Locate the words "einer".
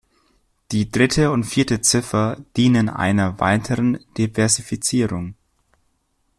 2.89-3.39